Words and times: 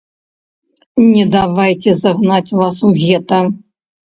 Не 1.09 1.25
давайце 1.35 1.91
загнаць 1.99 2.55
вас 2.63 2.75
у 2.89 2.93
гета. 3.01 3.39